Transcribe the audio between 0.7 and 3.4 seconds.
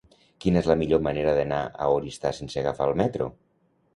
la millor manera d'anar a Oristà sense agafar el metro?